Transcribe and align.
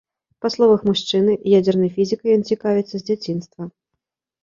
Па 0.45 0.49
словах 0.55 0.79
мужчыны, 0.89 1.35
ядзернай 1.59 1.93
фізікай 1.99 2.29
ён 2.39 2.49
цікавіцца 2.51 2.91
з 2.97 3.03
дзяцінства. 3.07 3.73